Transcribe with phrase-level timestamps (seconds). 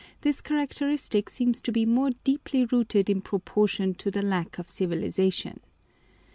[0.21, 5.59] this characteristic seems to be more deeply rooted in proportion to the lack of civilization.